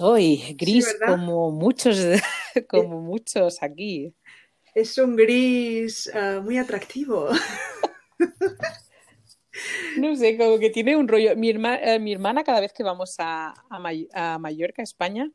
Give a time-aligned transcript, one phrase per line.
[0.00, 1.98] soy gris como muchos,
[2.70, 4.14] como muchos aquí.
[4.74, 7.28] Es un gris ah, muy atractivo.
[9.98, 11.36] No sé, como que tiene un rollo.
[11.36, 15.30] Mi, eh, mi hermana, cada vez que vamos a, a, Mallorca, España,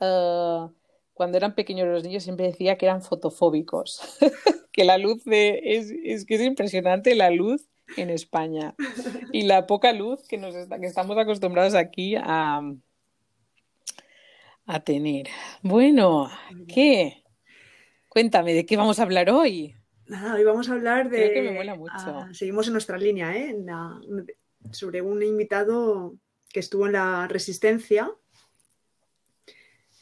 [0.00, 0.66] eh,
[1.14, 4.02] cuando eran pequeños los niños, siempre decía que eran fotofóbicos.
[4.72, 5.60] que la luz de.
[5.64, 8.74] Es, es, que es impresionante la luz en España.
[9.32, 12.60] Y la poca luz que, nos que estamos acostumbrados aquí a,
[14.66, 15.28] a tener.
[15.62, 16.30] Bueno,
[16.68, 17.24] ¿qué?
[18.08, 19.74] Cuéntame, ¿de qué vamos a hablar hoy?
[20.06, 21.16] Nada, hoy vamos a hablar de.
[21.16, 21.92] Creo que me mola mucho.
[21.96, 23.56] Ah, seguimos en nuestra línea, ¿eh?
[24.70, 26.16] sobre un invitado
[26.50, 28.10] que estuvo en la Resistencia.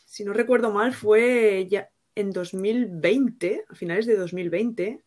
[0.04, 5.02] Si no recuerdo mal, fue ya en 2020, a finales de 2020,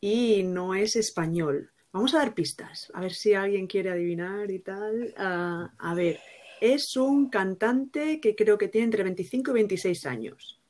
[0.00, 1.72] y no es español.
[1.92, 5.14] Vamos a dar pistas, a ver si alguien quiere adivinar y tal.
[5.16, 6.20] Ah, a ver,
[6.60, 10.60] es un cantante que creo que tiene entre 25 y 26 años.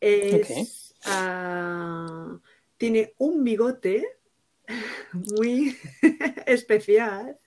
[0.00, 2.38] Es, ah,
[2.76, 4.06] tiene un bigote
[5.12, 5.76] muy
[6.46, 7.38] especial.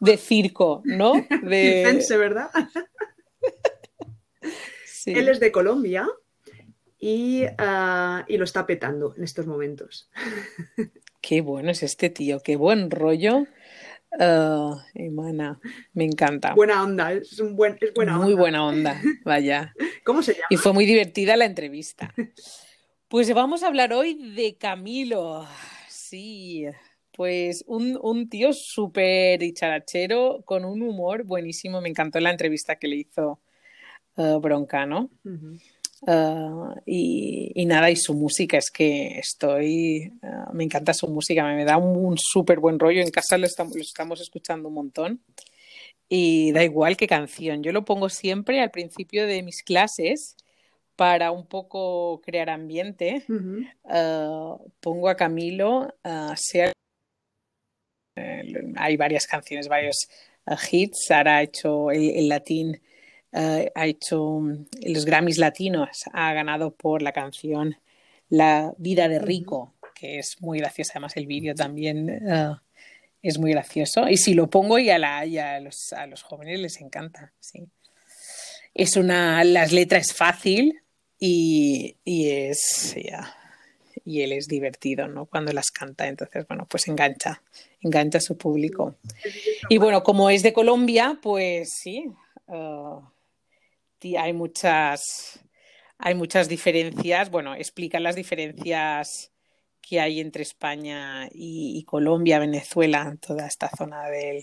[0.00, 1.14] De circo, ¿no?
[1.42, 2.04] De...
[2.18, 2.50] ¿verdad?
[5.06, 6.08] Él es de Colombia
[6.98, 10.10] y, ah, y, lo está petando en estos momentos.
[11.20, 13.46] Qué bueno es este tío, qué buen rollo
[14.12, 14.76] Uh,
[15.92, 16.54] me encanta.
[16.54, 19.74] Buena onda, es, un buen, es buena Muy buena onda, vaya.
[20.04, 20.46] ¿Cómo se llama?
[20.50, 22.14] Y fue muy divertida la entrevista.
[23.08, 25.46] Pues vamos a hablar hoy de Camilo.
[25.88, 26.66] Sí,
[27.12, 31.80] pues un, un tío súper dicharachero, con un humor buenísimo.
[31.80, 33.40] Me encantó la entrevista que le hizo
[34.16, 35.10] uh, Broncano.
[36.06, 41.64] Ah, y, nada, y su música, es que estoy, ah, me encanta su música, me,
[41.64, 45.20] da un, súper buen rollo, en casa lo estamos, lo estamos escuchando un montón.
[46.08, 50.36] Y da igual qué canción, yo lo pongo siempre al principio de mis clases
[50.94, 53.24] para un poco crear ambiente,
[53.84, 55.94] ah, pongo a Camilo,
[56.36, 56.72] sea,
[58.76, 60.08] hay varias canciones, varios
[60.70, 62.80] hits, ahora ha hecho el latín
[63.36, 67.76] eh, ha hecho mm, los Grammys latinos, ha ganado por la canción
[68.28, 72.54] La vida de rico, que es muy graciosa, además el vídeo también eh,
[73.22, 74.08] es muy gracioso.
[74.08, 77.68] Y si lo pongo y a, la, a, los, a los jóvenes les encanta, sí.
[78.74, 80.80] Es una, las letras es fácil
[81.18, 82.94] y, y es,
[84.04, 85.26] y él es divertido, ¿no?
[85.26, 87.42] Cuando las canta, entonces, bueno, pues engancha,
[87.80, 88.96] engancha a su público.
[89.68, 92.06] Y bueno, como es de Colombia, pues sí,
[92.48, 93.00] uh,
[94.18, 95.40] hay muchas,
[95.98, 97.30] hay muchas diferencias.
[97.30, 99.32] Bueno, explica las diferencias
[99.80, 104.42] que hay entre España y, Colombia, Venezuela, toda esta zona del,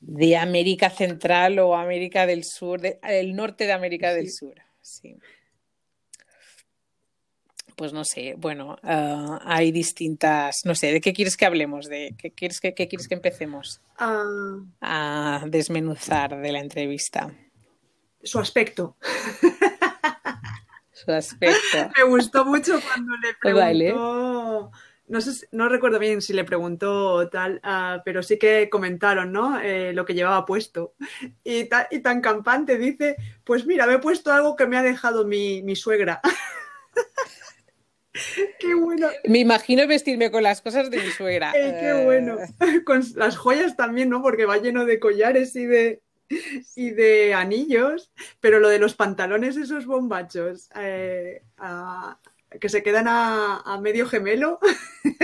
[0.00, 4.54] de América Central o América del Sur, el norte de América del Sur.
[4.80, 5.16] Sí.
[7.76, 11.86] Pues no sé, bueno, ah, hay distintas, no sé, ¿de qué quieres que hablemos?
[11.86, 14.64] ¿De qué quieres que, qué quieres que empecemos ah.
[14.80, 17.32] a desmenuzar de la entrevista?
[18.26, 18.96] Su aspecto.
[20.92, 21.90] Su aspecto.
[21.96, 24.72] Me gustó mucho cuando le preguntó.
[25.08, 29.60] No, sé, no recuerdo bien si le preguntó tal, ah, pero sí que comentaron, ¿no?
[29.60, 30.94] Eh, lo que llevaba puesto.
[31.44, 35.26] Y, y, tan campante dice, pues mira, me he puesto algo que me ha dejado
[35.26, 36.20] mi, mi suegra.
[38.58, 39.08] qué bueno.
[39.24, 41.52] Me imagino vestirme con las cosas de mi suegra.
[41.54, 42.36] Eh, qué bueno.
[42.84, 44.22] Con las joyas también, ¿no?
[44.22, 46.02] Porque va lleno de collares y de,
[46.74, 51.42] y de anillos, pero lo de los pantalones, esos bombachos eh,
[52.60, 54.58] que se quedan a, medio gemelo,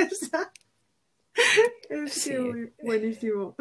[1.90, 2.30] es
[2.82, 3.56] buenísimo.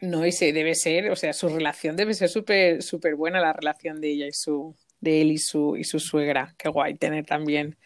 [0.00, 3.52] No, y se debe ser, o sea, su relación debe ser súper súper buena, la
[3.52, 6.54] relación de ella y su, de él y su, y su suegra.
[6.58, 7.76] Qué guay tener también.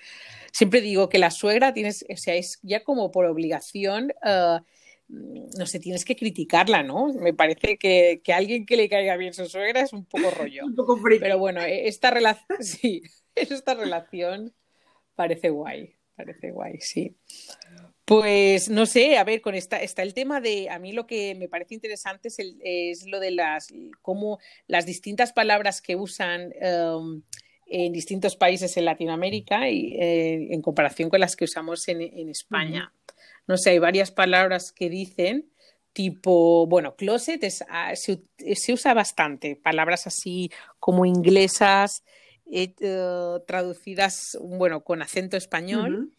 [0.52, 4.12] Siempre digo que la suegra tienes, o sea, es ya como por obligación.
[4.22, 4.60] Uh,
[5.08, 7.12] no sé, tienes que criticarla, ¿no?
[7.14, 10.62] Me parece que, que alguien que le caiga bien su suegra es un poco rollo.
[10.66, 13.02] un poco Pero bueno, e, esta relación, sí,
[13.34, 14.54] esta relación
[15.14, 17.16] parece guay, parece guay, sí.
[18.04, 21.34] Pues no sé, a ver, con esta está el tema de, a mí lo que
[21.34, 23.68] me parece interesante es, el, es lo de las,
[24.00, 27.22] cómo las distintas palabras que usan um,
[27.66, 32.30] en distintos países en Latinoamérica y eh, en comparación con las que usamos en, en
[32.30, 32.92] España
[33.48, 35.50] no sé, hay varias palabras que dicen,
[35.92, 38.22] tipo, bueno, closet ah, se,
[38.72, 42.04] usa bastante, palabras así como inglesas,
[42.50, 42.74] eh,
[43.46, 46.12] traducidas, bueno, con acento español.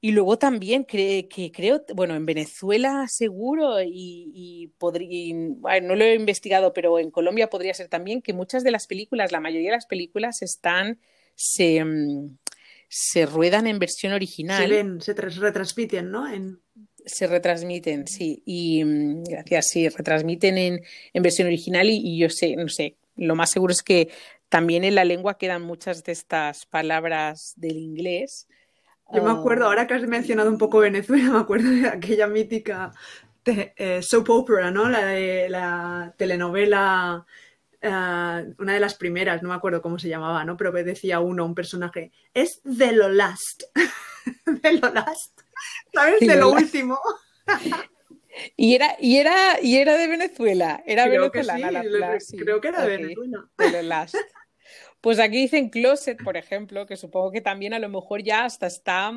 [0.00, 5.34] Y luego también que creo, bueno, en Venezuela seguro y, y, podría,
[5.82, 9.32] no lo he investigado, pero en Colombia podría ser también que muchas de las películas,
[9.32, 11.00] la mayoría de las películas están,
[11.34, 12.38] se, mm,
[12.88, 14.62] se ruedan en versión original.
[14.62, 16.26] Se ven, se retransmiten, ¿no?
[16.26, 16.60] En...
[17.04, 18.42] Se retransmiten, sí.
[18.44, 20.80] Y mm, gracias, sí, retransmiten en,
[21.12, 24.10] en versión original y, y yo sé, no sé, lo más seguro es que
[24.48, 28.48] también en la lengua quedan muchas de estas palabras del inglés
[29.12, 32.92] yo me acuerdo, ahora que has mencionado un poco Venezuela, me acuerdo de aquella mítica
[33.44, 34.88] eh, soap opera, ¿no?
[34.88, 37.24] La de la telenovela,
[37.80, 40.56] eh, una de las primeras, no me acuerdo cómo se llamaba, ¿no?
[40.56, 43.62] Pero decía uno, un personaje, es de lo last.
[44.62, 45.40] de lo last.
[45.92, 46.20] ¿Sabes?
[46.20, 46.98] De lo último.
[48.56, 52.82] Y era, y era, y era de Venezuela, era creo venezolana sí, Creo que era
[52.82, 53.48] de Venezuela.
[53.56, 54.14] De lo last.
[55.00, 58.66] Pues aquí dicen closet, por ejemplo, que supongo que también a lo mejor ya hasta
[58.66, 59.12] está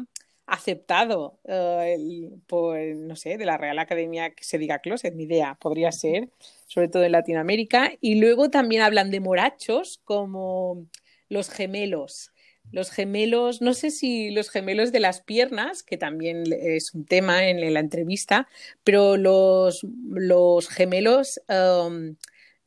[0.45, 5.57] aceptado, eh, pues, no sé, de la Real Academia que se diga closet, ni idea,
[5.59, 6.29] podría ser,
[6.67, 7.93] sobre todo en Latinoamérica.
[8.01, 10.85] Y luego también hablan de morachos como
[11.29, 12.31] los gemelos.
[12.71, 17.47] Los gemelos, no sé si los gemelos de las piernas, que también es un tema
[17.47, 18.47] en, la entrevista,
[18.83, 22.15] pero los, los gemelos, um,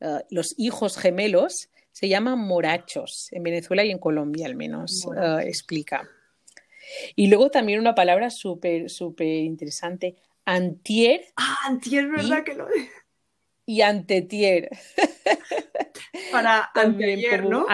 [0.01, 5.39] uh, los hijos gemelos, se llaman morachos en Venezuela y en Colombia al menos, uh,
[5.39, 6.07] explica.
[7.15, 10.15] Y luego también una palabra súper, súper interesante,
[10.45, 11.21] antier.
[11.35, 12.67] Ah, antier, ¿verdad que lo
[13.65, 14.69] Y antetier.
[16.31, 17.65] Para anteayer, ¿no?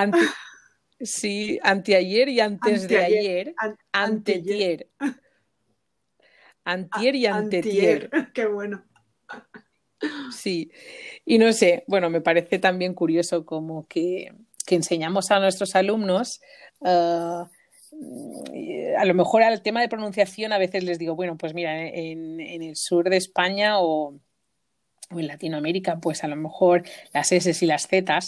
[0.99, 3.55] sí, anteayer y antes de ayer.
[3.91, 4.89] antetier.
[6.63, 8.09] Antier y antetier.
[8.11, 8.33] antier.
[8.33, 8.83] Qué bueno.
[10.31, 10.71] Sí,
[11.25, 14.33] y no sé, bueno, me parece también curioso como que,
[14.67, 16.39] enseñamos a nuestros alumnos,
[16.79, 17.45] uh,
[18.97, 22.39] a lo mejor al tema de pronunciación a veces les digo, bueno, pues mira, en,
[22.39, 24.19] el sur de España o,
[25.09, 26.83] en Latinoamérica, pues a lo mejor
[27.13, 28.19] las S y las Z,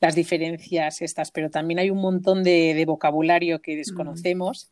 [0.00, 4.70] las diferencias estas, pero también hay un montón de, vocabulario que desconocemos,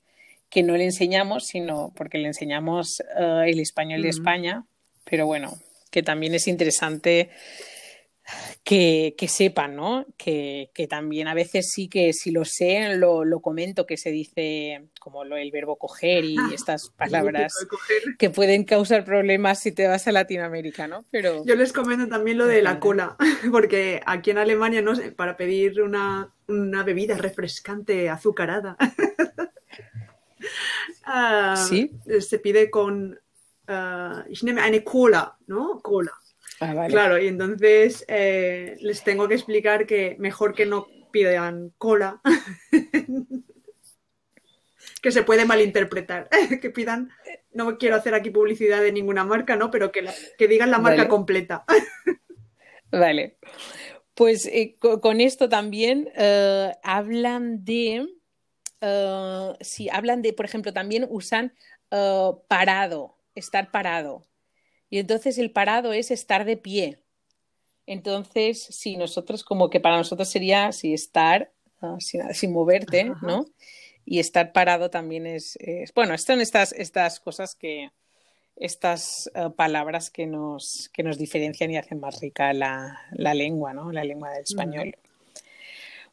[0.51, 4.65] que no le enseñamos, sino porque le enseñamos uh, el español de España,
[5.05, 5.57] pero bueno,
[5.91, 7.31] que también es interesante
[8.65, 10.07] que, sepan, ¿no?
[10.17, 15.25] Que, también a veces sí que si lo sé, lo, comento, que se dice como
[15.25, 17.55] lo, el verbo coger y estas palabras
[18.19, 21.05] que pueden causar problemas si te vas a Latinoamérica, ¿no?
[21.11, 21.45] Pero...
[21.45, 23.17] Yo les comento también lo de la cola,
[23.51, 28.77] porque aquí en Alemania, no sé, para pedir una, bebida refrescante azucarada.
[31.07, 31.91] Ah, ¿Sí?
[32.21, 33.19] Se pide con
[33.69, 35.81] uh, ich nehme eine Cola, ¿no?
[35.83, 36.13] Cola.
[36.65, 42.23] Ah, claro, y entonces eh, les tengo que explicar que mejor que no pidan cola,
[45.03, 46.29] que se puede malinterpretar,
[46.63, 47.11] que pidan,
[47.53, 49.71] no quiero hacer aquí publicidad de ninguna marca, ¿no?
[49.71, 50.09] Pero que,
[50.39, 51.65] que digan la marca completa.
[52.91, 53.37] vale.
[54.15, 58.07] Pues eh, con, esto también eh, hablan de,
[59.61, 61.53] sí, hablan de, por ejemplo, también usan
[62.49, 64.25] parado estar parado.
[64.91, 66.99] Y entonces el parado es estar de pie.
[67.87, 71.53] Entonces, sí, nosotros como que para nosotros sería si estar
[71.83, 73.47] ah, sin, moverte, ¿no?
[74.07, 75.59] Y estar parado también es,
[75.95, 77.91] bueno, son estas, estas cosas que,
[78.57, 83.93] estas ah, palabras que nos, que nos diferencian y hacen más rica la, lengua, ¿no?
[83.93, 84.97] La lengua del español.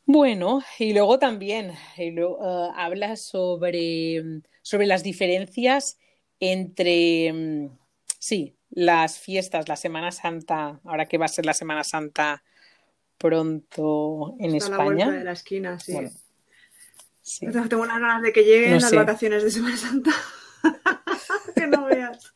[0.06, 5.98] Bueno, y luego también ah, habla sobre, sobre las diferencias
[6.40, 7.78] entre, mm,
[8.20, 12.44] sí, las fiestas, la Semana Santa, ahora que va a ser la Semana Santa
[13.18, 15.06] pronto en España.
[15.06, 15.96] A la de la esquina, sí.
[17.40, 20.12] Tengo unas ganas de que lleguen las vacaciones de Semana Santa.
[21.56, 22.34] que no veas.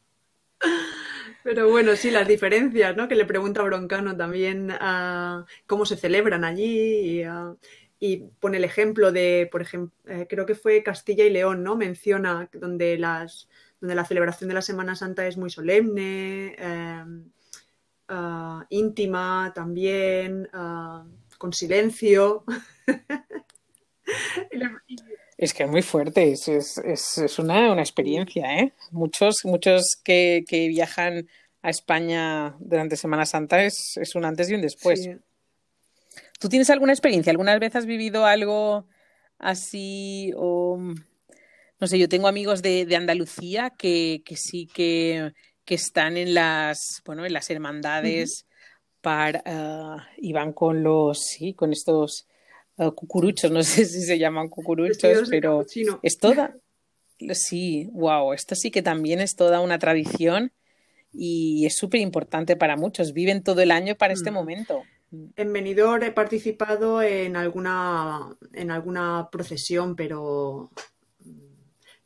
[1.44, 3.08] Pero bueno, sí, las diferencias, ¿no?
[3.08, 4.72] Que le pregunta Broncano también
[5.66, 7.56] cómo se celebran allí y, ah,
[8.00, 11.76] y, pone el ejemplo de, por ejemplo, eh, creo que fue Castilla y León, ¿no?
[11.76, 13.48] Menciona donde las
[13.86, 17.30] donde la celebración de la Semana Santa es muy solemne, em,
[18.08, 21.06] ah, íntima también, ah,
[21.38, 22.44] con silencio.
[25.38, 28.72] Es que es muy fuerte, es, es, una, experiencia, ¿eh?
[28.92, 31.28] Muchos, muchos que, viajan
[31.62, 35.10] a España durante Semana Santa es, un antes y un después.
[36.40, 37.32] ¿Tú tienes alguna experiencia?
[37.32, 38.86] ¿Alguna vez has vivido algo
[39.38, 40.80] así o
[41.80, 45.34] no sé, yo tengo amigos de, Andalucía que, sí que,
[45.68, 48.46] están en las, bueno, en las hermandades
[49.02, 52.28] para, ah, y van con los, sí, con estos
[52.78, 55.66] ah, cucuruchos, no sé si se llaman cucuruchos, pero
[56.02, 56.56] es toda,
[57.34, 60.52] sí, wow, esto sí que también es toda una tradición
[61.12, 63.14] y es súper importante para muchos.
[63.14, 64.34] Viven todo el año para este mm.
[64.34, 64.84] momento.
[65.36, 70.72] En Benidorm he participado en alguna, en alguna procesión, pero,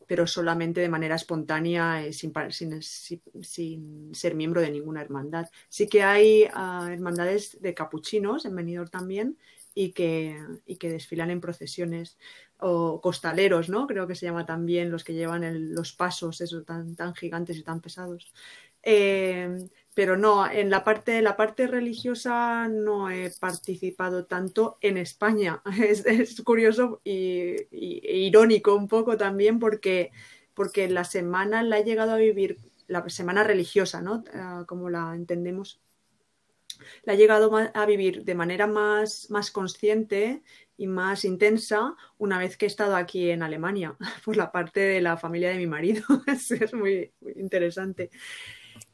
[0.09, 2.33] pero solamente de manera espontánea, eh, sin,
[2.81, 5.47] sin, ser miembro de ninguna hermandad.
[5.69, 9.37] Sí que hay ah, hermandades de capuchinos en Benidorm también
[9.75, 10.35] y que,
[10.65, 12.17] y que desfilan en procesiones
[12.57, 13.85] o costaleros, ¿no?
[13.85, 17.61] Creo que se llama también los que llevan los pasos esos tan, tan gigantes y
[17.61, 18.33] tan pesados.
[18.81, 19.59] Eh,
[19.99, 25.61] pero no, en la parte, la parte religiosa no he participado tanto en España.
[26.05, 30.11] Es, curioso y, irónico un poco también porque,
[30.53, 34.23] porque la semana la he llegado a vivir, la semana religiosa, ¿no?
[34.33, 35.81] Ah, como la entendemos,
[37.03, 40.43] la he llegado a vivir de manera más, más consciente
[40.77, 45.01] y más intensa una vez que he estado aquí en Alemania, por la parte de
[45.01, 46.05] la familia de mi marido.
[46.25, 48.11] es, muy interesante.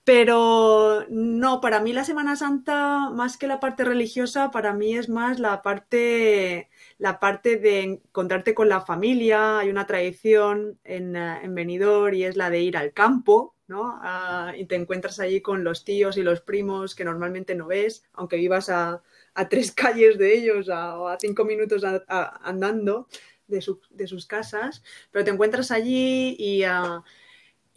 [0.06, 5.10] Pero no, para mí la Semana Santa, más que la parte religiosa, para mí es
[5.10, 6.70] más la parte,
[7.00, 9.58] la parte de encontrarte con la familia.
[9.60, 13.98] Hay una tradición en, eh, en Benidorm y es la de ir al campo, ¿no?
[14.00, 18.04] Ah, y te encuentras allí con los tíos y los primos que normalmente no ves,
[18.14, 19.02] aunque vivas a,
[19.50, 21.84] tres calles de ellos o a cinco minutos
[22.44, 23.08] andando
[23.48, 26.64] de, de, sus casas, pero te encuentras allí y...
[26.64, 27.02] Uh,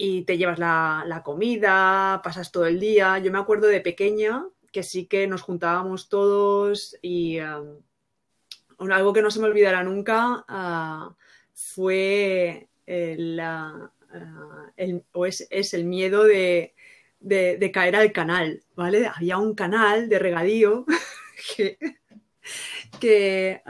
[0.01, 3.19] y te llevas la, comida, pasas todo el día.
[3.19, 9.23] Yo me acuerdo de pequeña que sí que nos juntábamos todos y um, algo que
[9.23, 11.15] no se me olvidará nunca uh,
[11.53, 13.91] fue el, uh,
[14.77, 16.75] el o es, el miedo de,
[17.19, 19.11] de, caer al canal, ¿vale?
[19.13, 20.87] Había un canal de regadío
[21.57, 21.77] que,
[23.01, 23.63] que,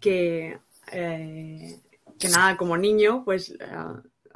[0.00, 0.58] que,
[0.90, 1.80] eh,
[2.18, 3.56] que, nada, como niño, pues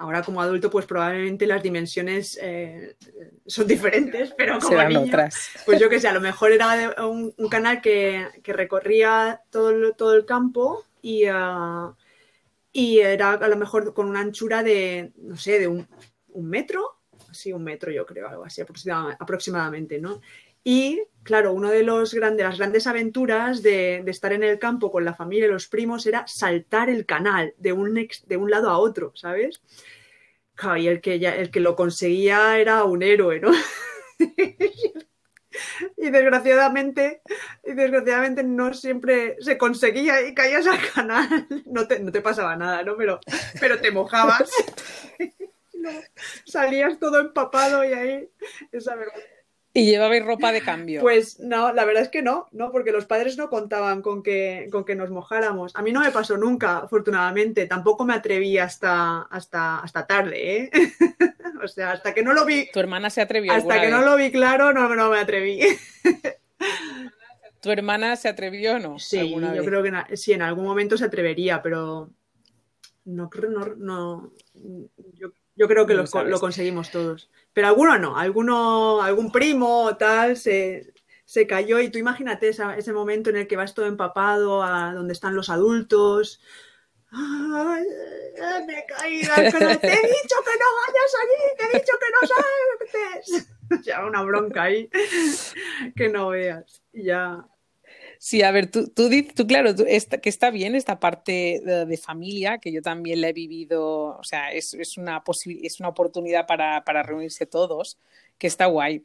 [0.03, 2.97] Ahora como adulto, pues probablemente las dimensiones eh,
[3.47, 5.13] son diferentes, pero como niño,
[5.65, 10.15] pues yo que sé, a lo mejor era un, canal que, recorría todo el, todo
[10.15, 11.95] el campo y, ah,
[12.73, 15.87] y era a lo mejor con una anchura de, no sé, de un,
[16.35, 16.99] metro,
[17.31, 20.21] así un metro yo creo, algo así aproximadamente, ¿no?
[20.65, 25.05] Y claro, una de los grandes, las grandes aventuras de, estar en el campo con
[25.05, 27.95] la familia y los primos era saltar el canal de un,
[28.27, 29.61] de un lado a otro, ¿sabes?
[30.79, 33.51] y el que, ya, el que lo conseguía era un héroe, ¿no?
[35.97, 37.21] y desgraciadamente,
[37.65, 41.49] y desgraciadamente no siempre se conseguía y caías al canal.
[41.67, 42.97] No te, no te pasaba nada, ¿no?
[42.97, 43.19] Pero,
[43.59, 44.53] pero te mojabas.
[46.47, 48.29] salías todo empapado y ahí
[48.71, 49.42] esa vergüenza.
[49.75, 51.01] ¿Y llevabais ropa de cambio?
[51.01, 54.69] Pues no, la verdad es que no, no, porque los padres no contaban con que,
[54.71, 55.75] con que nos mojáramos.
[55.75, 57.67] A mí no me pasó nunca, afortunadamente.
[57.67, 60.71] Tampoco me atreví hasta, hasta, hasta tarde, ¿eh?
[61.65, 62.69] o sea, hasta que no lo vi.
[62.71, 63.53] ¿Tu hermana se atrevió?
[63.53, 65.61] Hasta que no lo vi claro, no, no me atreví.
[67.63, 68.99] ¿Tu hermana se atrevió o no?
[68.99, 72.11] Sí, yo creo que sí, en algún momento se atrevería, pero
[73.05, 74.33] no, no, no
[75.15, 77.31] yo, yo creo que lo, lo conseguimos todos.
[77.53, 80.93] Pero alguno no, alguno, algún primo o tal se,
[81.25, 85.13] se cayó y tú imagínate ese momento en el que vas todo empapado a donde
[85.13, 86.41] están los adultos.
[87.11, 87.85] Ay,
[88.67, 92.29] me he caído, te he dicho que no vayas allí, te he dicho que no
[92.29, 93.49] saltes.
[93.85, 94.91] Ya una bronca ahí
[95.97, 96.83] que no veas.
[96.93, 97.43] Ya,
[98.25, 102.71] Sí, a ver, tú, tú, tú claro, que está bien esta parte de, familia, que
[102.71, 105.25] yo también la he vivido, o sea, es, es una,
[105.61, 107.99] es una oportunidad para, para reunirse todos,
[108.39, 109.05] que está guay.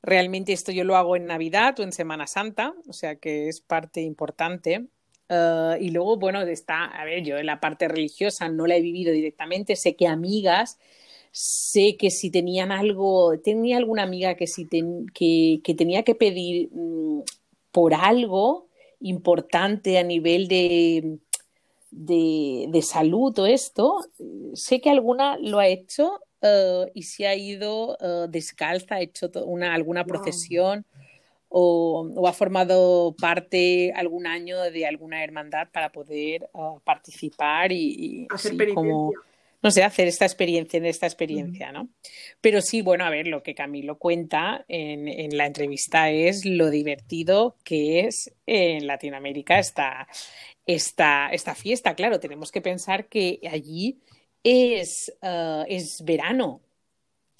[0.00, 3.60] Realmente esto yo lo hago en Navidad o en Semana Santa, o sea que es
[3.60, 4.86] parte importante.
[5.28, 8.80] Uh, y luego, bueno, está, a ver, yo en la parte religiosa no la he
[8.80, 10.78] vivido directamente, sé que amigas,
[11.32, 16.14] sé que si tenían algo, tenía alguna amiga que si ten, que, que, tenía que
[16.14, 17.22] pedir mm,
[17.72, 18.68] por algo
[19.00, 21.18] importante a nivel de,
[21.90, 23.98] de, salud o esto,
[24.54, 29.30] sé que alguna lo ha hecho eh, y se ha ido uh, descalza, ha hecho
[29.44, 30.84] una, alguna procesión
[31.48, 38.72] o, ha formado parte algún año de alguna hermandad para poder uh, participar y, hacer
[38.74, 39.12] como
[39.62, 41.88] no sé, hacer esta experiencia en esta experiencia, ¿no?
[42.40, 46.68] Pero sí, bueno, a ver, lo que Camilo cuenta en, en la entrevista es lo
[46.68, 50.08] divertido que es en Latinoamérica esta,
[50.66, 51.94] esta, esta fiesta.
[51.94, 54.00] Claro, tenemos que pensar que allí
[54.42, 56.60] es, uh, es verano.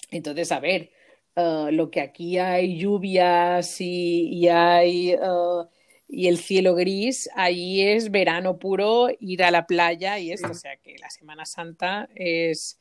[0.09, 0.91] Entonces, a ver,
[1.35, 5.67] uh, lo que aquí hay lluvias y, y hay uh,
[6.07, 10.53] y el cielo gris, allí es verano puro, ir a la playa y esto, o
[10.53, 12.79] sea que la Semana Santa es,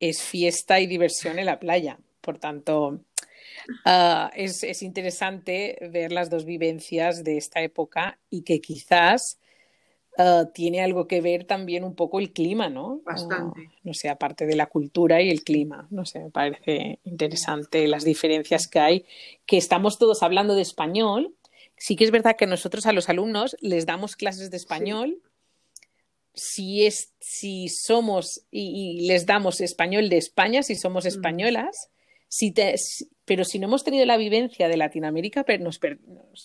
[0.00, 1.98] es fiesta y diversión en la playa.
[2.20, 3.00] Por tanto,
[3.84, 9.38] ah, es, es, interesante ver las dos vivencias de esta época y que quizás
[10.18, 13.00] uh, tiene algo que ver también un poco el clima, ¿no?
[13.04, 13.60] Bastante.
[13.60, 17.86] Uh, no sé, aparte de la cultura y el clima, no sé, me parece interesante
[17.88, 19.06] las diferencias que hay,
[19.46, 21.34] que estamos todos hablando de español.
[21.78, 25.20] Sí que es verdad que nosotros a los alumnos les damos clases de español.
[25.20, 25.28] Sí.
[26.34, 31.90] Si, es, si somos y, y, les damos español de España, si somos españolas,
[32.28, 32.74] si te,
[33.24, 35.80] pero si no hemos tenido la vivencia de Latinoamérica, pero nos,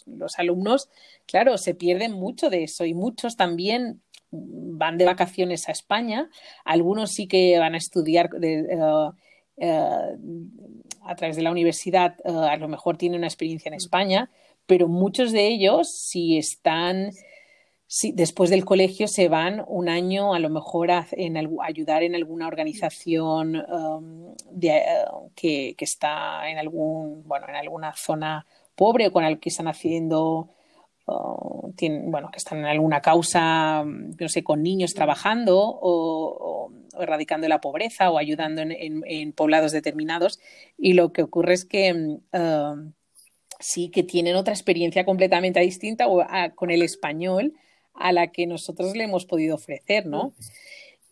[0.06, 0.90] los alumnos,
[1.26, 6.30] claro, se pierden mucho de eso y muchos también van de vacaciones a España,
[6.66, 9.14] algunos sí que van a estudiar de, uh,
[9.64, 10.20] uh,
[11.04, 14.30] a través de la universidad, uh, a lo mejor tienen una experiencia en España,
[14.66, 17.12] pero muchos de ellos, si están
[17.88, 21.08] sí, después del colegio se van un año a lo mejor a,
[21.62, 27.94] ayudar en alguna organización um, de, uh, que, que, está en algún bueno en alguna
[27.96, 30.50] zona pobre o con el que están haciendo
[31.06, 37.48] uh, tienen, bueno que están en alguna causa no sé con niños trabajando o, erradicando
[37.48, 40.40] la pobreza o ayudando en, en, poblados determinados.
[40.78, 42.92] Y lo que ocurre es que uh,
[43.64, 46.24] sí que tienen otra experiencia completamente distinta o,
[46.56, 47.54] con el español
[47.94, 50.34] a la que nosotros le hemos podido ofrecer, ¿no?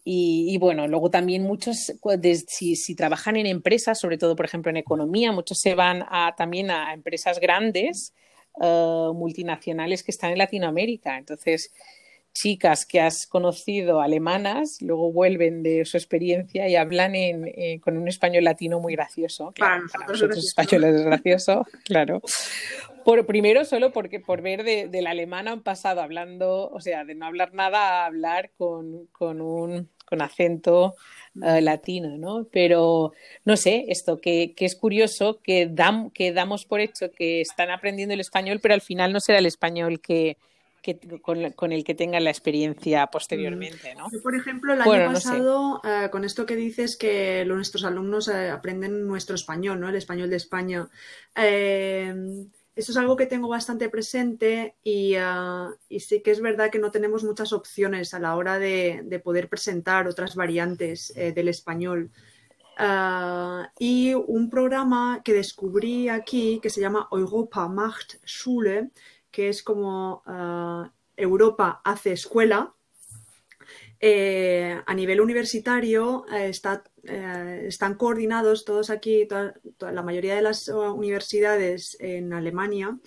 [0.03, 1.93] Y, y, bueno, luego también muchos,
[2.48, 6.34] si, si, trabajan en empresas, sobre todo, por ejemplo, en economía, muchos se van a,
[6.36, 8.13] también a empresas grandes,
[8.55, 11.20] uh, multinacionales que están en Latinoamérica.
[11.20, 11.72] Entonces,
[12.33, 17.97] chicas que has conocido alemanas, luego vuelven de su experiencia y hablan en, eh, con
[17.97, 19.51] un español latino muy gracioso.
[19.53, 22.21] Claro, para, para nosotros españoles es gracioso, claro.
[23.03, 27.03] Por, primero, solo porque por ver de, de, la alemana han pasado hablando, o sea,
[27.03, 30.95] de no hablar nada a hablar con, con un con acento
[31.35, 32.45] uh, latino, ¿no?
[32.51, 33.13] Pero
[33.45, 37.71] no sé, esto que, que es curioso, que, dam, que damos por hecho que están
[37.71, 40.36] aprendiendo el español, pero al final no será el español que,
[40.82, 44.10] que, con, con, el que tengan la experiencia posteriormente, ¿no?
[44.12, 46.06] Yo, por ejemplo, el bueno, año pasado, no sé.
[46.06, 49.89] uh, con esto que dices que nuestros alumnos uh, aprenden nuestro español, ¿no?
[49.89, 50.89] El español de España.
[51.36, 52.13] Eh,
[52.74, 56.80] esto es algo que tengo bastante presente y, uh, y, sí que es verdad que
[56.80, 61.50] no tenemos muchas opciones a la hora de, de poder presentar otras variantes eh, del
[61.50, 62.12] español.
[62.80, 68.89] Uh, y un programa que descubrí aquí que se llama Europa macht Schule,
[69.32, 72.74] que es como uh, Europa hace escuela,
[74.04, 76.52] eh, a nivel universitario eh,
[77.04, 79.28] eh, están coordinados todos aquí,
[79.80, 82.98] la mayoría de las universidades en Alemania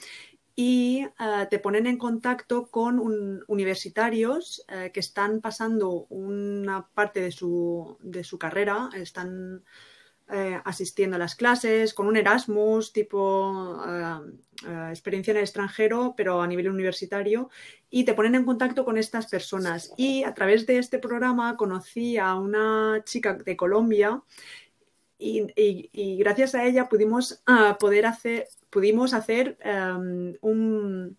[0.55, 7.33] y uh, te ponen en contacto con un, universitarios que están pasando una parte de
[7.33, 9.65] su, de su carrera, están
[10.33, 16.15] eh, asistiendo a las clases, con un Erasmus, tipo uh, uh, experiencia en el extranjero,
[16.17, 17.51] pero a nivel universitario,
[17.91, 19.93] y te ponen en contacto con estas personas.
[19.99, 24.23] Y a través de este programa conocí a una chica de Colombia
[25.19, 31.19] y, gracias a ella pudimos uh, poder hacer, pudimos hacer um, un,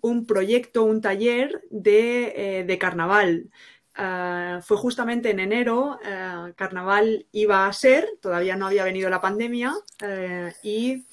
[0.00, 3.50] un, proyecto, un taller de, eh, de carnaval.
[3.96, 9.20] Uh, fue justamente en enero, uh, carnaval iba a ser, todavía no había venido la
[9.20, 11.06] pandemia, uh, y,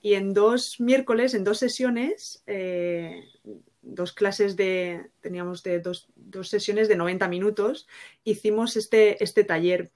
[0.00, 3.24] y, en dos miércoles, en dos sesiones, eh,
[3.82, 7.88] dos clases de, teníamos de dos, dos, sesiones de 90 minutos,
[8.22, 9.90] hicimos este, este taller.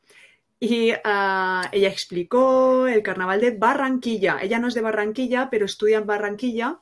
[0.58, 4.38] Y ella explicó el carnaval de Barranquilla.
[4.40, 6.80] Ella no es de Barranquilla, pero estudia en Barranquilla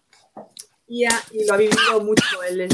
[0.86, 2.42] y, y lo ha vivido mucho.
[2.44, 2.68] El,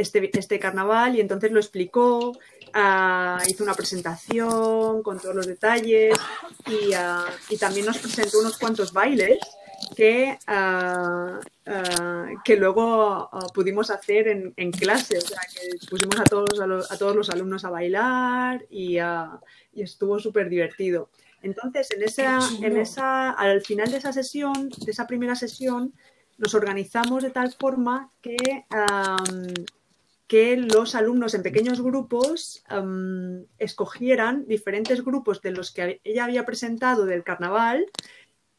[0.00, 6.16] este, este carnaval y entonces lo explicó, uh, hizo una presentación con todos los detalles
[6.66, 9.38] y, uh, y, también nos presentó unos cuantos bailes
[9.96, 11.38] que, uh,
[12.44, 16.90] que luego pudimos hacer en, en, clase, o sea, que pusimos a todos, a, los,
[16.90, 21.10] a todos los alumnos a bailar y, y estuvo súper divertido.
[21.42, 25.94] Entonces, en esa, en esa, al final de esa sesión, de esa primera sesión,
[26.36, 28.36] nos organizamos de tal forma que
[28.70, 29.54] um,
[30.30, 32.62] que los alumnos en pequeños grupos
[33.58, 37.86] escogieran diferentes grupos de los que ella había presentado del carnaval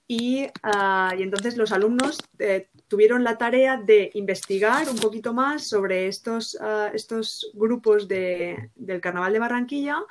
[0.06, 5.66] y, uh, y entonces los alumnos eh, tuvieron la tarea de investigar un poquito más
[5.66, 10.04] sobre estos, uh, estos grupos de, del carnaval de Barranquilla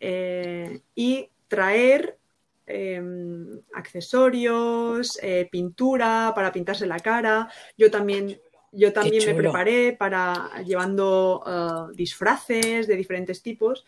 [0.00, 2.18] eh, y traer
[2.66, 7.48] em, accesorios, eh, pintura para pintarse la cara.
[7.78, 8.40] Yo también,
[8.74, 13.84] yo también me preparé para llevando eh, disfraces de diferentes tipos.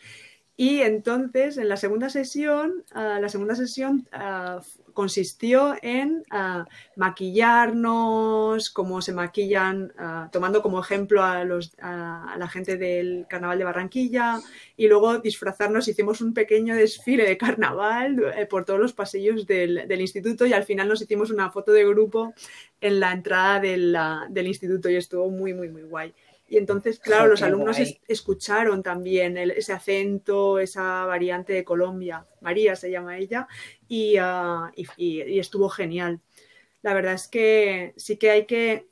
[0.59, 4.62] Y entonces, en la segunda sesión, uh, la segunda sesión uh,
[4.95, 6.64] consistió en uh,
[6.97, 9.92] maquillarnos, cómo se maquillan,
[10.33, 14.40] tomando como ejemplo a, los, a, la gente del Carnaval de Barranquilla,
[14.79, 19.87] y luego disfrazarnos, hicimos un pequeño desfile de carnaval eh, por todos los pasillos del,
[19.87, 22.33] del, instituto y al final nos hicimos una foto de grupo
[22.81, 23.97] en la entrada del,
[24.31, 26.14] del instituto y estuvo muy, muy, muy guay.
[26.49, 32.27] Y entonces, claro, los alumnos es, escucharon también el, ese acento, esa variante de Colombia.
[32.41, 33.49] María se llama ella,
[33.89, 36.21] y, uh, y, y, estuvo genial.
[36.83, 38.89] La verdad es que sí que hay que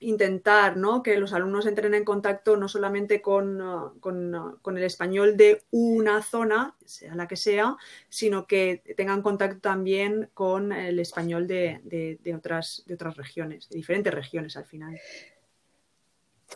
[0.00, 1.02] intentar ¿no?
[1.02, 3.58] que los alumnos entren en contacto no solamente con,
[4.00, 7.76] con, uh, con, el español de una zona, sea la que sea,
[8.10, 13.70] sino que tengan contacto también con el español de, de, de otras, de otras regiones,
[13.70, 15.00] de diferentes regiones al final.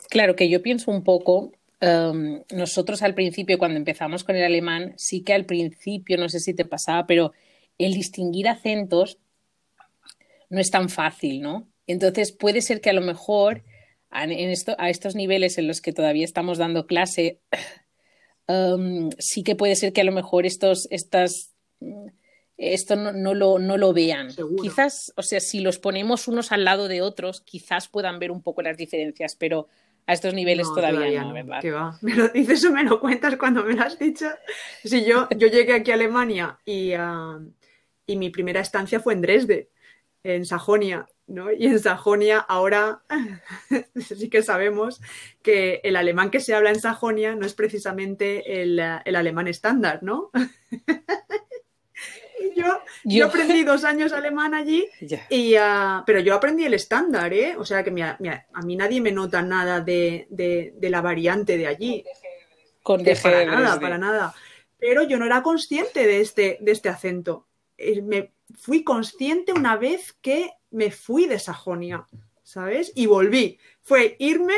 [0.09, 4.95] Claro que yo pienso un poco, um, nosotros al principio, cuando empezamos con el alemán,
[4.97, 7.33] sí que al principio, no sé si te pasaba, pero
[7.79, 9.19] el distinguir acentos
[10.49, 11.69] no es tan fácil, ¿no?
[11.87, 13.65] Entonces puede ser que a lo mejor
[14.13, 17.41] en esto, a estos niveles en los que todavía estamos dando clase,
[18.49, 21.55] um, sí que puede ser que a lo mejor estos, estas,
[22.61, 24.31] esto no, no, lo, no lo vean.
[24.31, 24.63] Seguro.
[24.63, 28.43] Quizás, o sea, si los ponemos unos al lado de otros, quizás puedan ver un
[28.43, 29.69] poco las diferencias, pero
[30.07, 31.59] a estos niveles no, todavía, todavía, no, ¿verdad?
[31.63, 31.99] ¿Qué va?
[32.03, 34.27] Me lo dices o me lo cuentas cuando me lo has dicho.
[34.85, 37.51] Si yo, yo llegué aquí a Alemania y, uh,
[38.07, 39.71] y mi primera estancia fue en Dresde,
[40.23, 41.51] en Sajonia, ¿no?
[41.53, 43.03] Y en Sajonia ahora
[43.97, 45.01] sí que sabemos
[45.43, 50.03] que el alemán que se habla en Sajonia no es precisamente el, el alemán estándar,
[50.03, 50.31] ¿no?
[52.57, 55.27] Yo, yo, yo, aprendí dos años alemán allí, yeah.
[55.29, 57.55] y, uh, pero yo aprendí el estándar, ¿eh?
[57.57, 61.01] O sea que mi, mi, a mí nadie me nota nada de, de, de la
[61.01, 62.05] variante de allí.
[62.83, 64.35] Con de para nada, para nada.
[64.79, 67.47] Pero yo no era consciente de este, de este acento.
[67.77, 72.07] Eh, me fui consciente una vez que me fui de Sajonia,
[72.43, 72.93] ¿sabes?
[72.95, 73.59] Y volví.
[73.83, 74.55] Fue irme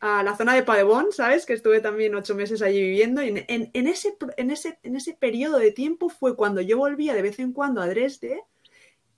[0.00, 1.44] a la zona de Padebón, ¿sabes?
[1.44, 3.22] Que estuve también ocho meses allí viviendo.
[3.22, 7.22] Y en, ese, en, ese, en ese periodo de tiempo fue cuando yo volvía de
[7.22, 8.42] vez en cuando a Dresde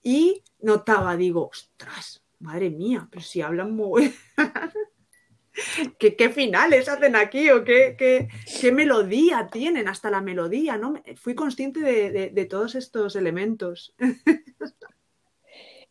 [0.02, 4.12] y notaba, digo, ostras, madre mía, pero si hablan muy...
[5.98, 8.28] ¿Qué, ¿Qué, finales hacen aquí o qué, qué,
[8.60, 10.94] qué, melodía tienen, hasta la melodía, ¿no?
[11.16, 13.94] Fui consciente de, de, de todos estos elementos.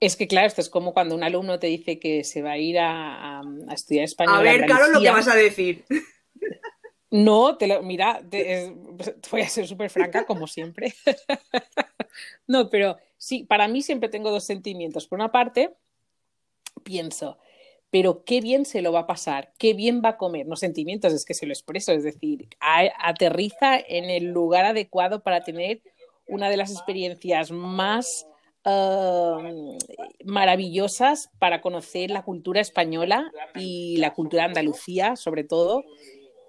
[0.02, 2.58] Es que, claro, esto es como cuando un alumno te dice que se va a
[2.58, 4.36] ir a, a, a estudiar español.
[4.36, 5.86] A ver, claro, lo que vas a decir.
[7.12, 8.72] No, te lo, mira, te, es,
[9.32, 10.94] voy a ser súper franca, como siempre.
[12.48, 15.08] no, pero sí, para mí siempre tengo dos sentimientos.
[15.08, 15.76] Por una parte,
[16.84, 17.38] pienso,
[17.90, 20.48] pero qué bien se lo va a pasar, qué bien va a comer.
[20.48, 25.22] No sentimientos, es que se lo expreso, es decir, a, aterriza en el lugar adecuado
[25.22, 25.82] para tener
[26.28, 28.26] una de las experiencias más
[30.26, 35.84] Maravillosas para conocer la cultura española y la cultura andalucía, sobre todo.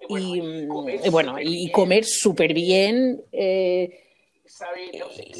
[0.09, 3.21] Y, y bueno, y comer súper bien.
[3.31, 4.03] Eh,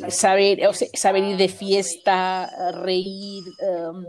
[0.08, 2.50] saber, o sea, saber ir de fiesta,
[2.82, 4.06] reír, um,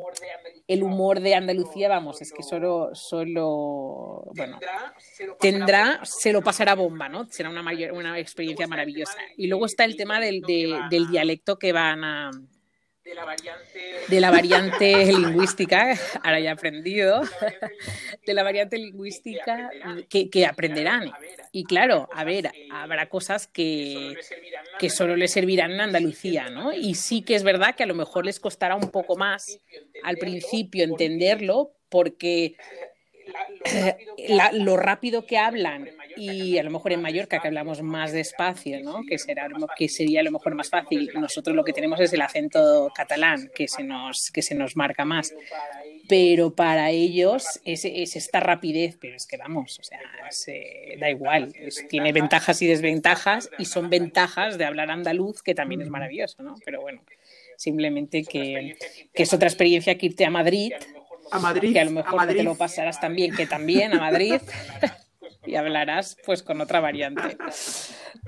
[0.67, 4.59] el humor de Andalucía, vamos, es que solo, solo, bueno,
[5.39, 7.27] tendrá, se lo pasará bomba, ¿no?
[7.27, 9.19] Será una, mayor, una experiencia maravillosa.
[9.37, 12.31] Y luego está el tema del, de, del dialecto que van a,
[13.05, 17.23] de la variante, de la variante lingüística, ahora ya he aprendido,
[18.27, 19.71] de la variante lingüística
[20.09, 21.13] que, que, aprenderán.
[21.53, 24.15] Y claro, a ver, habrá cosas que,
[24.79, 26.73] que solo les servirán en Andalucía, ¿no?
[26.73, 29.59] Y sí que es verdad que a lo mejor les costará un poco más
[30.03, 32.57] al principio entenderlo, porque
[34.29, 38.83] la, lo rápido que hablan y a lo mejor en Mallorca que hablamos más despacio,
[38.83, 39.03] ¿no?
[39.09, 41.11] que, será, que sería a lo mejor más fácil.
[41.15, 45.05] Nosotros lo que tenemos es el acento catalán que se nos, que se nos marca
[45.05, 45.35] más.
[46.09, 50.01] Pero para ellos es, es esta rapidez, pero es que vamos, o sea,
[50.31, 55.55] se, da igual, es, tiene ventajas y desventajas y son ventajas de hablar andaluz que
[55.55, 56.57] también es maravilloso, ¿no?
[56.65, 57.03] Pero bueno,
[57.57, 58.77] simplemente que,
[59.15, 60.73] que es otra experiencia que irte a Madrid
[61.31, 62.37] a Madrid, que a lo mejor a Madrid.
[62.39, 64.41] te lo pasarás también, que también a Madrid,
[65.47, 67.37] y hablarás pues con otra variante.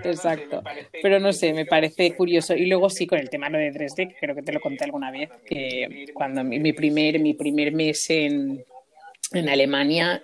[0.05, 0.63] Exacto.
[1.03, 2.55] Pero no sé, me parece curioso.
[2.55, 5.11] Y luego sí, con el tema de Dresde, que creo que te lo conté alguna
[5.11, 8.65] vez, que cuando mi, mi primer, mi primer mes en,
[9.33, 10.23] en Alemania,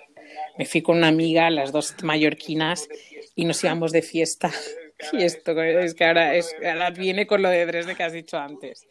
[0.58, 2.88] me fui con una amiga, las dos mallorquinas,
[3.34, 4.50] y nos íbamos de fiesta
[5.12, 8.38] Y esto es que ahora, es, ahora viene con lo de Dresde que has dicho
[8.38, 8.86] antes.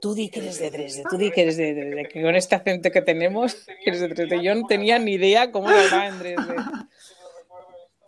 [0.00, 2.56] Tú di que eres de Dresde, tú di que eres de Dresde, que con este
[2.56, 4.42] acento que tenemos, que eres de Dresde.
[4.42, 6.54] Yo no tenía ni idea cómo hablaba en Dresde.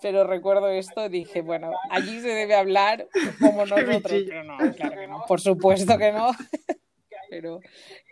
[0.05, 3.09] Pero recuerdo esto, dije, bueno, allí se debe hablar
[3.40, 6.31] como nosotros, pero no, claro que no, por supuesto que no.
[7.31, 7.59] Pero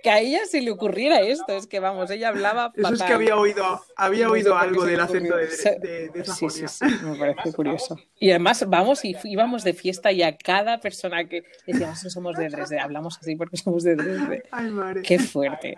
[0.02, 2.98] que a ella se le ocurriera esto, es que vamos, ella hablaba Eso es que
[2.98, 3.14] fatal.
[3.14, 7.16] había oído, había No oído algo del acento de, de, de Sí, sí, sí, me
[7.16, 7.96] parece curioso.
[8.18, 12.36] Y además vamos y íbamos de fiesta y a cada persona que decíamos que somos
[12.36, 14.42] de Dresde, hablamos así porque somos de Dresde.
[14.50, 15.02] Ay, madre.
[15.02, 15.76] Qué fuerte.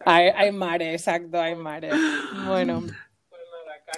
[0.00, 1.90] Hay, hay mare, exacto, hay mare.
[2.46, 2.82] Bueno,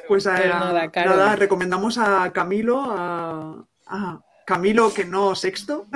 [0.07, 5.87] Pues Pero nada, nada, recomendamos a Camilo, a, a Camilo que no sexto.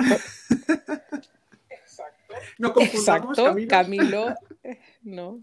[2.57, 3.67] no confundamos exacto, Camilo.
[3.69, 4.35] Camilo,
[5.03, 5.39] no.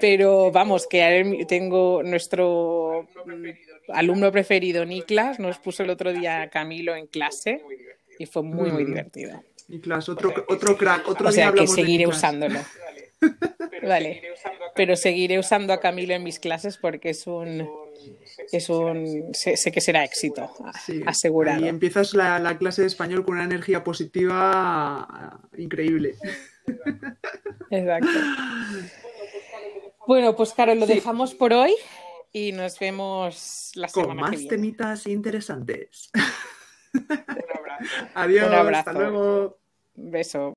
[0.00, 6.12] Pero vamos, que a él- tengo nuestro mm, alumno preferido, Niklas, nos puso el otro
[6.12, 7.62] día a Camilo en clase
[8.18, 8.86] y fue muy, muy Mm.
[8.86, 9.44] divertido.
[9.68, 11.06] Niklas, otro, otro crack.
[11.08, 12.20] Otro O día sea que seguiré Niklas.
[13.20, 13.88] Usándolo.
[13.88, 14.22] Vale,
[14.74, 17.68] pero seguiré usando a Camilo en mis clases porque es un,
[18.52, 20.50] es un, sé, sé que será éxito,
[20.84, 21.64] Sí, asegurado.
[21.64, 26.14] Y empiezas la, la clase de español con una energía positiva increíble.
[27.70, 28.08] Exacto.
[30.06, 30.94] Bueno, pues Carol, lo Sí.
[30.94, 31.74] dejamos por hoy
[32.32, 34.48] y nos vemos la Con semana que más viene.
[34.48, 36.10] temitas interesantes.
[36.94, 37.06] Un
[37.56, 37.84] abrazo.
[38.14, 38.90] Adiós, Un abrazo.
[38.90, 39.58] hasta luego.
[39.94, 40.48] Beso.